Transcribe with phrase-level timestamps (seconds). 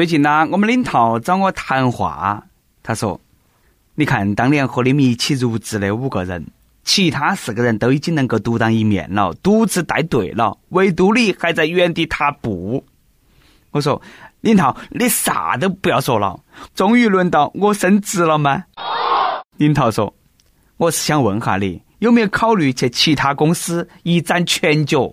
[0.00, 2.42] 最近呢，我们领导找我谈话，
[2.82, 3.20] 他说
[3.96, 6.46] ：“你看，当年和你们一起入职的五个人，
[6.84, 12.82] 其他四个人都已经能够独当一面了，独自带队了，唯独你还在原地踏步。”
[13.72, 14.00] 我说
[14.40, 16.40] ：“领导，你啥都不要说了，
[16.74, 18.64] 终于轮到我升职了吗？”
[19.58, 20.14] 领导说
[20.78, 25.12] ：“我是想问下你，有没有考虑去其他公司一展拳脚？”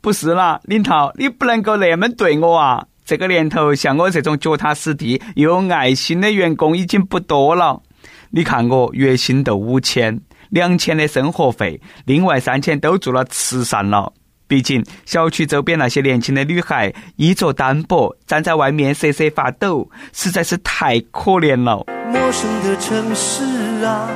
[0.00, 2.86] 不是啦，领导，你不能够那么对我啊！
[3.04, 7.82] 这个年头，像我这种脚踏实地又有爱心的员工已经不多了。
[8.30, 14.12] 你看我月薪都五千、两千的生活费，另外三千都做了慈善了。
[14.46, 21.84] 毕竟小区周边那些年轻的女孩衣着单薄，站在外面瑟瑟发抖，实在是太可怜了。
[22.08, 23.44] 陌生的城市
[23.84, 24.08] 啊，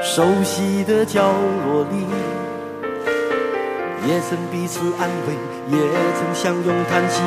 [0.00, 1.22] 熟悉的角
[1.66, 2.53] 落里。
[4.06, 5.32] 也曾彼此安慰，
[5.70, 5.78] 也
[6.14, 7.22] 曾相拥叹息。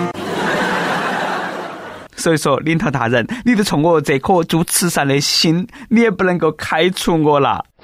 [2.16, 7.66] 所以说，领导大人，你就冲我这颗做慈善的心，你也不能够开除我了。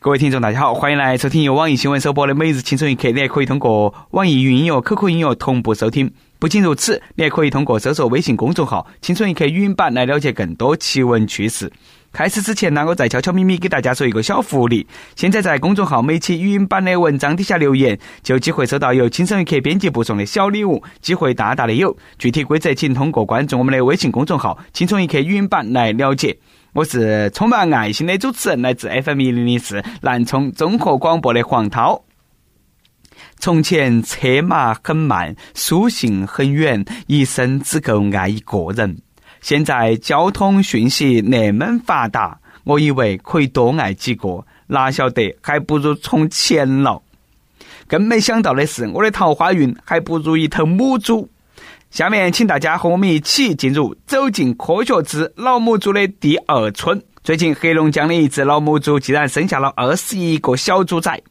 [0.00, 6.10] 各位听众，大家好，欢迎来收听由网易新闻首播的《每日轻松一刻》，你还可以通过网易云音乐、QQ 音乐同步收听。
[6.38, 11.70] 不仅如此，你还可以通过搜索微信公众号“青春一刻”语音版来了解更多奇闻趣事。
[12.16, 14.86] 开始之前呢，我再悄悄咪咪给大家说一个小福利。
[15.16, 21.94] 现在在公众号每期语音版的文章底下留言，就有机会收到由轻松一刻编辑部送的小礼物，机会大大的有。
[22.18, 26.34] 具体规则请通过关注我们的微信公众号“轻松一刻语音版”来了解。
[26.72, 32.02] 我是充满爱心的主持人，来自 FM 一零零四南充综合广播的黄涛。
[33.38, 38.96] 从前车马很慢，书信很远，一生只够爱一个人。
[39.46, 47.00] 现在交通讯息那么发达，我以为可以多爱几个，哪晓得还不如充钱了。
[47.86, 51.28] 更没想到的是，我的桃花运还不如一头母猪。
[51.92, 57.00] 下面，请大家和我们一起进入《走进科学之老母猪》的第二春。
[57.22, 61.22] 最近，黑龙江的一只老母猪竟然生下了二十一个小猪崽。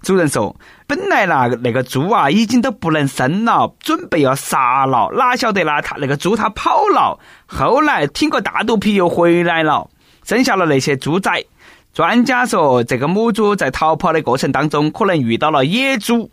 [0.00, 0.54] 主人说
[0.86, 5.82] ：“本来那个那个猪啊，已经都不能生了，准备要杀了，哪晓得呢？
[5.82, 9.90] 他那个猪它跑了，后来挺个大肚皮又回来了，
[10.24, 11.44] 生下了那些猪崽。
[11.92, 16.30] 专家说，这个母猪在逃跑的过程当中，可能遇到了野猪。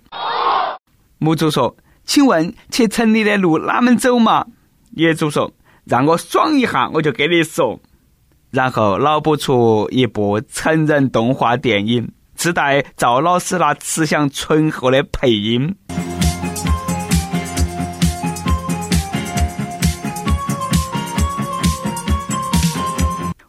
[1.18, 4.46] 母猪说：‘请问去城里的路哪门走嘛？’
[4.96, 5.52] 野猪说
[5.86, 7.80] ：‘让我爽一下，我就给你说。’
[8.52, 15.76] 然后脑补出一部成人动画电影。”自带赵老师那慈祥醇厚的配音。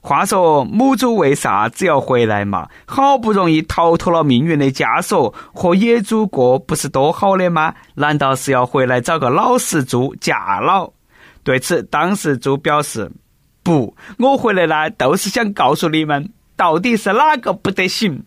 [0.01, 2.69] 话说母猪为啥子要回来嘛？
[2.87, 7.75] 好不容易逃脱了命运的枷锁，和野猪过不是多好的吗？
[7.95, 10.93] 难道是要回来找个老实猪嫁了？
[11.43, 13.11] 对此，当事猪表示
[13.65, 18.23] ：“不，我回来呢，都是想告诉你们，到底是哪个不得行。”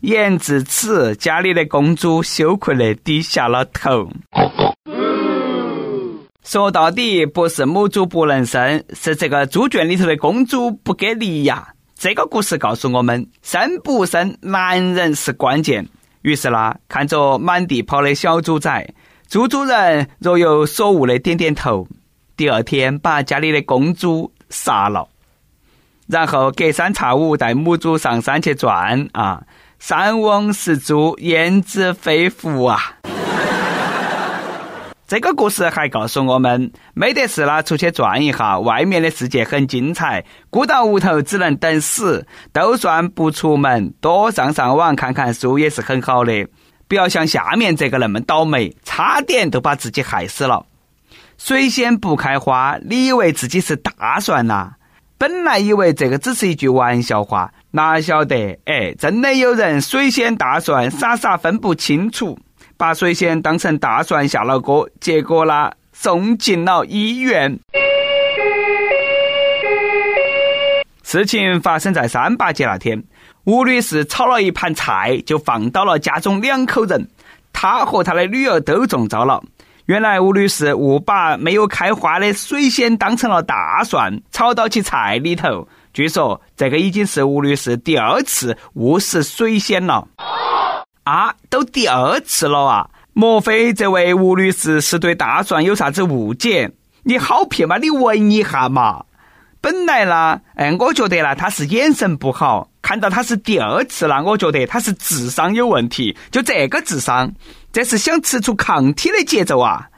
[0.00, 4.08] 言至此，家里的公主羞愧的低下了头。
[6.44, 11.74] 说到底，不是母猪不能生，是这个猪圈里头的公主不给力呀。
[11.94, 15.86] 这个故事告诉我们，生不生，男人是关键。
[16.22, 18.94] 于是啦，看着满地跑的小猪仔，
[19.28, 21.86] 猪主人若有所悟的点点头。
[22.36, 25.08] 第二天，把家里的公猪杀了，
[26.06, 29.42] 然后隔三差五带母猪上山去转啊。
[29.78, 32.94] 山翁是猪，焉知非福啊！
[35.06, 40.24] 这个故事还告诉我们，没得事了，出去转一下，外面的世界很精彩。
[40.50, 46.48] 孤到屋头只能等死，都算不出门，多上上网看看书也是很好的。
[46.88, 50.66] 不要像下面这个那么倒霉，差点都把自己害死了。
[51.38, 54.72] 水仙不开花，你以为自己是大蒜呐？
[55.18, 57.52] 本来以为这个只是一句玩笑话。
[57.72, 58.58] 哪晓得？
[58.64, 62.38] 哎，真的有人水仙大蒜傻傻分不清楚，
[62.76, 67.58] 把水仙当成大蒜下了锅，结果呢，送进了医院。
[71.02, 73.02] 事情发生在三八节那天，
[73.44, 77.08] 吴女士炒了一盘菜，就放倒了家中两口人，
[77.52, 79.42] 她和她的女儿都中招了。
[79.88, 85.66] 原来吴女士误把没有开花的水仙当成了大蒜，炒到其菜里头。
[85.94, 90.06] 据说这个已经是吴女士第二次误食水仙了
[91.04, 91.34] 啊！
[91.48, 92.90] 都第二次了啊！
[93.14, 96.70] 莫非这位吴女士是对大蒜有啥子误解？
[97.04, 97.78] 你好骗嘛！
[97.78, 99.06] 你闻一下嘛！
[99.62, 106.14] 本来呢，哎，我觉得呢，他是眼神不好，看到他是第二次了，我觉得他是智商有问题。
[106.30, 107.32] 就这个智商，
[107.72, 109.88] 这是想吃出抗体的节奏啊！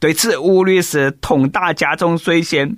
[0.00, 2.76] 对此，吴女士痛打家中水仙，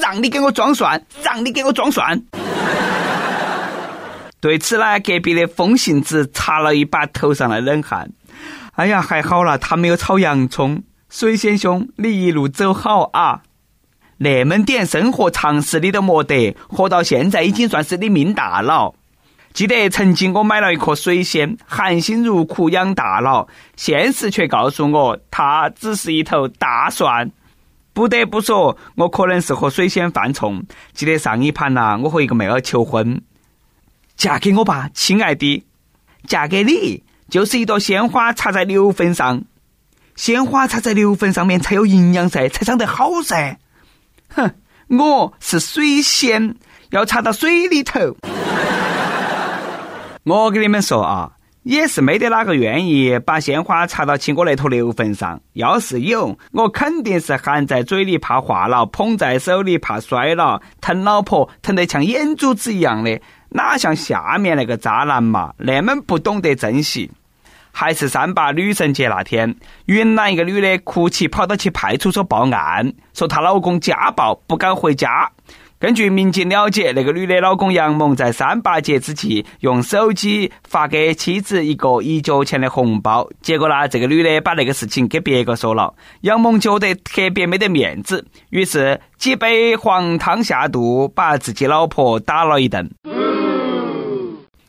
[0.00, 2.20] 让你给我装蒜，让你给我装蒜。
[4.40, 8.10] 对此呢，隔壁的风信子擦了一把头上的冷汗。
[8.74, 10.82] 哎呀，还好了，他没有炒洋葱。
[11.08, 13.42] 水仙兄，你一路走好啊！
[14.18, 18.94] 那么点生活常识你都没得，活到现在已经算是你命大了。
[19.56, 27.30] 记得曾经我买了一颗水仙，含辛茹苦养大了，现实却告诉我，它只是一头大蒜。
[27.94, 30.62] 不得不说，我可能是和水仙犯冲。
[30.92, 33.22] 记得上一盘呐，我和一个妹儿求婚，
[34.14, 35.64] 嫁给我吧，亲爱的，
[36.26, 39.42] 嫁给你就是一朵鲜花插在牛粪上，
[40.16, 43.56] 鲜花插在牛粪上面才有营养噻，才长得好噻。
[44.28, 44.50] 哼，
[44.88, 46.56] 我是水仙，
[46.90, 48.14] 要插到水里头。
[50.28, 51.30] 我给你们说啊，
[51.62, 55.40] 也是没得哪个愿意把鲜花插到起我那坨牛粪上。
[55.52, 63.20] 要是有，我肯定是含在嘴里怕化了，捧在手里怕摔了，疼老婆疼得像眼珠子一样的，
[63.50, 67.08] 哪像下面那个渣男嘛，那么不懂得珍惜。
[67.70, 75.30] 还是三八女神节那天，云南一个女的哭泣跑到去派出所报案，说她老公家暴，不敢回家。
[75.78, 85.92] 根据民警了解，那个女的老公杨某在三八节之际用手机发给妻子一个一角钱的红包，结果呢，这个女的把那个事情给别个说了，
[86.22, 92.90] 杨某觉得特别没得面子，于是几杯黄汤下肚，把自己老婆打了一顿。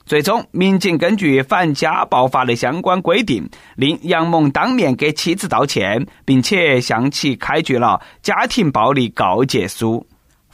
[0.06, 10.06] 最终，民警根据反家暴法的相关规定，令杨某当面给妻子道歉，并且向其开具了家庭暴力告诫书。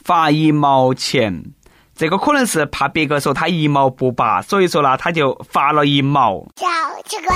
[0.04, 1.42] 罚一毛钱，
[1.96, 6.46] 这个可能是怕别个说他一毛不拔，所以说呢，他就罚了一毛。
[6.56, 6.66] 小
[7.06, 7.34] 气鬼！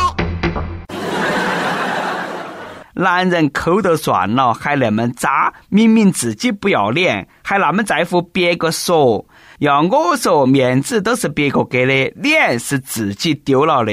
[2.92, 9.24] 男人抠都算了，还那么渣，明明自己不要脸，还那么在乎别个说。
[9.60, 13.92] 要我说，面子都是别个给的，脸是自己丢了的。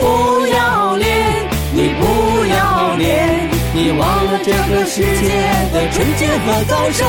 [0.00, 5.28] 不要脸，你不要脸，你忘了这个世界
[5.72, 7.06] 的纯洁和早生。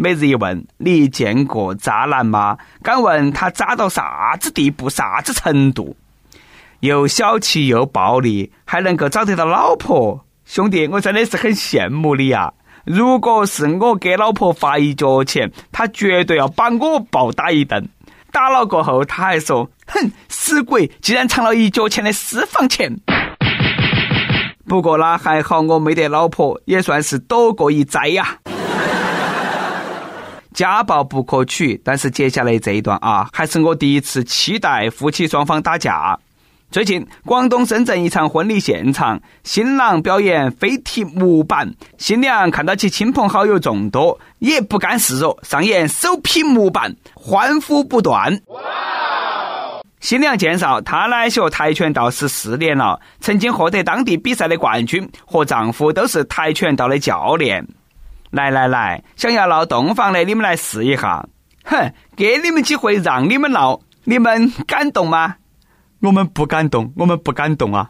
[0.00, 2.56] 每日一问：你见过渣男吗？
[2.82, 5.94] 敢问他渣到啥子地步、啥子程度？
[6.80, 10.24] 又小气又暴力，还能够找得到老婆？
[10.46, 12.50] 兄弟，我真的是很羡慕你呀！
[12.86, 17.86] 如果是我给老婆发一角钱，他绝对要把我暴打一顿。
[18.32, 22.90] 打了过后，他还说：“哼，死鬼，竟然藏了一角钱的私房钱。”
[24.66, 28.38] 不过呢，还好我没得老婆，也算是躲过一灾呀。
[30.60, 36.18] 家暴不可取，但是接下来这一段啊，还是我第一次期待夫妻双方打架。
[36.70, 48.38] 最近，广东深圳一场婚礼现场，新郎表演飞踢木板，新娘看到其亲朋好友众多，也不甘示弱，上演手劈木板，欢呼不断。
[50.00, 57.66] 新娘介绍，她呢学跆拳道十四年了，曾经获得当地比赛的冠军，和丈夫都是跆拳道的教练。
[58.30, 61.26] 来来来，想要闹洞房的，你们来试一下。
[61.64, 65.36] 哼，给你们机会让你们闹，你们敢动吗？
[66.00, 67.88] 我们不敢动，我们不敢动啊！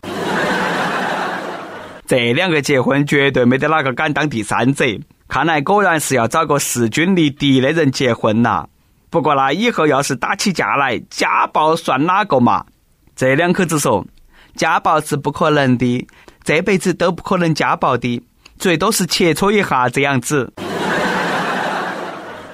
[2.06, 4.84] 这两个结婚绝对没得哪个敢当第三者。
[5.28, 8.66] 看来果然是要找个势均力敌的人结婚呐。
[9.10, 12.64] 不过呢，以后要是打起架来，家暴算哪个嘛？
[13.14, 14.04] 这两口子说，
[14.56, 16.08] 家暴是不可能的，
[16.42, 18.20] 这辈子都不可能家暴的。
[18.60, 20.52] 最多是切磋一下这样子。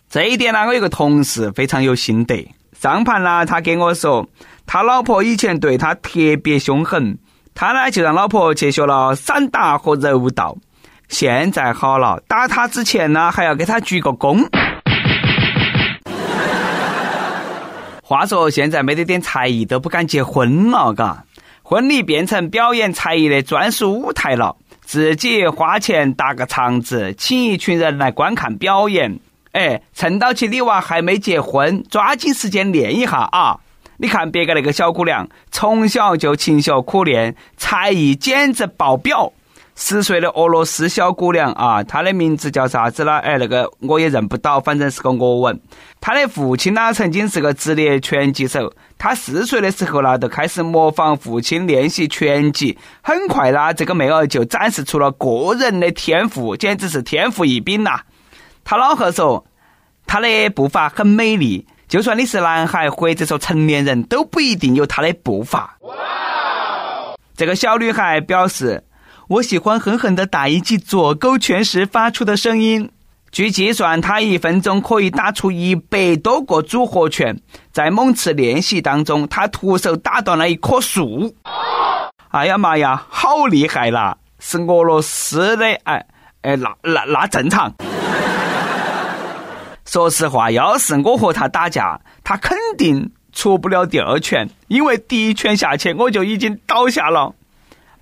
[0.09, 2.49] 这一点呢，我有个同事非常有心得。
[2.81, 4.25] 上盘呢，他给我说，
[4.67, 7.19] 他老婆以前对他特别凶狠，
[7.55, 10.57] 他呢就让老婆去学了散打和柔道。
[11.09, 14.47] 现在好了，打他之前呢，还要给他鞠个躬。
[18.01, 21.25] 话说现在没得点才艺都不敢结婚了，嘎，
[21.65, 24.55] 婚礼变成表演才艺的专属舞台了。
[24.87, 29.19] 自己花钱搭个场子，请一群人来观看表演。
[29.51, 33.59] 哎，趁到起你娃还没结婚，抓紧时间练一下啊！
[33.97, 39.33] 你看别个那个小姑娘，从小就勤学苦练，才艺简直爆表。
[39.79, 43.19] 十岁的俄罗斯小姑娘啊，她的名字叫啥子呢？
[43.19, 45.61] 哎，那个我也认不到，反正是个俄文。
[46.01, 48.73] 她的父亲呢，曾经是个职业拳击手。
[48.97, 52.77] 她四岁的时候呢，就开始模仿父亲练习拳击。
[53.03, 58.01] 很快呢，这个妹儿就展示出了个人的天赋，简直是天赋异禀呐。
[58.65, 59.45] 她老贺说，
[60.07, 65.77] 她的步伐很美丽，就算你是男孩或者说成年人，都不一定有他的步伐。
[65.83, 65.95] 哇
[67.37, 68.83] 这个小女孩表示
[69.29, 72.89] ：“我喜欢狠狠地打一记左勾拳时发出的声音。
[73.33, 77.41] 据计算，他一分钟可以打出一百多个组合拳。
[77.73, 81.35] 在某次练习当中，他徒手打断了一棵树。
[82.29, 84.17] 哎呀妈呀，好厉害啦！
[84.39, 86.07] 是俄罗斯的，哎
[86.43, 87.75] 哎，那那那正常。
[89.85, 97.35] ”说实话，要是我和他打架，他肯定出不了第二拳，因为第一拳下去我就已经倒下了。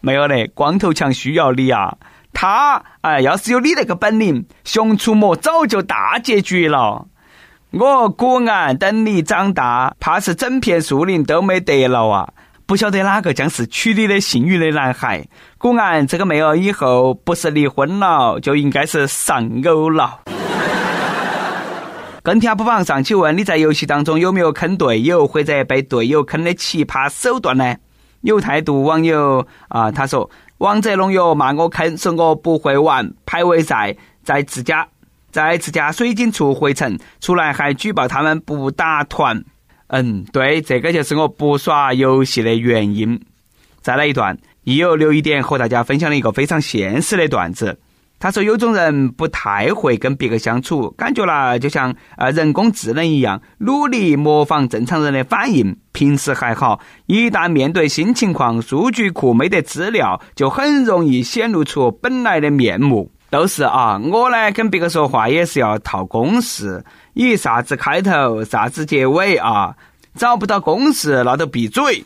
[0.05, 1.97] 没有嘞，光头强需要你啊！
[2.35, 7.07] 他哎，要是有你那个本领，熊出没早就大结局了。
[7.71, 12.29] 我古安等你长大，怕是整片树林都没得了啊！
[12.67, 15.27] 不晓得哪个将是娶你的幸运的男孩。
[15.57, 20.21] 古安这个妹儿以后不是离婚了，就应该是丧偶了。
[22.23, 27.75] 跟帖不妨上去问你在游戏当中有没有坑队友或者被队友坑的奇葩手段呢？
[28.25, 34.89] 有态度网友啊，他说：“王者农友骂我坑，说我不会玩排位赛，在自家
[35.31, 39.45] 在自家水晶处回城，出来还举报他们不打团。”
[39.89, 43.21] 嗯，对，这个就是我不耍游戏的原因。
[43.83, 47.79] 再来一段，亦有留一点和大家分享了一个非常现实的段子。
[48.19, 55.77] 他说：“有种人不太会跟别个相处，感觉啦就像呃人工智能一样，努力模仿正常人的反应。
[55.95, 63.11] 平时还好，一旦面对新情况，数据库没得资料，就很容易显露出本来的面目。
[63.31, 66.85] 都是啊，我呢跟别个说话也是要套公式，
[67.15, 69.77] 以啥子开头，啥子结尾啊，
[70.17, 72.05] 找不到公式那都闭嘴。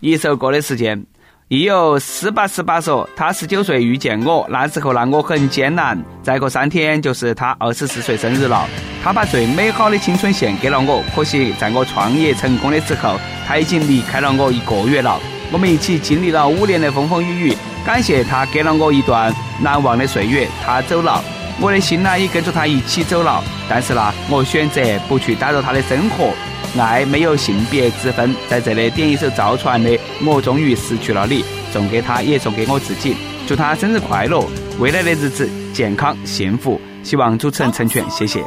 [0.00, 1.04] 一首歌的时间。”
[1.48, 5.96] 亦有十八十八说，他十九岁遇见我，那时候让我很艰难。
[6.20, 8.66] 再过三天就是他二十四岁生日了，
[9.00, 11.04] 他把最美好的青春献给了我。
[11.14, 15.20] 可惜在我创业成功的时候，他已经离开了我一个月了。
[15.52, 20.48] 我们一起经历了五年的风风雨雨，感谢他给了我一段难忘的岁月。
[20.64, 21.22] 他走了，
[21.60, 23.40] 我的心呢也跟着他一起走了。
[23.68, 26.34] 但是呢，我选择不去打扰他的生活。
[26.78, 29.90] 爱没有性别之分，在这里点一首赵传的
[30.24, 31.42] 《我终于失去了你》，
[31.72, 33.16] 送给他，也送给我自己，
[33.46, 34.44] 祝他生日快乐，
[34.78, 38.44] 未来的日子健康幸福，希望主持人成全，谢谢。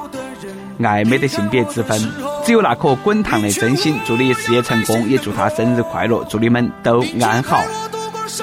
[0.82, 2.00] 爱没得性别之分，
[2.46, 4.00] 只有那颗滚烫的真心。
[4.06, 7.62] 祝你事业成功，也祝他生日快乐，祝你们都安好。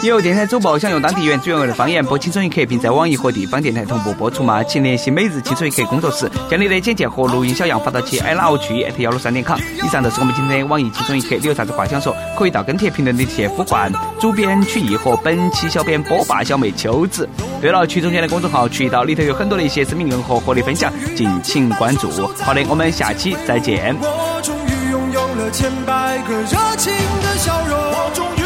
[0.02, 4.62] 有电台主播想用当地原汁原味的方言播《青春一刻》，并在网易和地方电台同步播出吗？
[4.62, 9.58] 请联系每日《青春一刻》工作室，将你的简介和录音小样发到其 i love 区 at 幺六三点 com。
[9.82, 17.28] 以上就是我们今天的网易《青春一刻》，你有啥子话想说，可以到跟帖评论里去呼唤主编曲艺和本期小编波霸小妹秋子。
[17.60, 22.10] 对了，曲中间的公众号渠道里头有很多的一些生命硬核和你分享，敬请关注。
[22.42, 23.96] 好的，我们下期再见。
[24.00, 27.78] 我终于拥有了千百个热情的笑容。
[27.78, 28.45] 我终于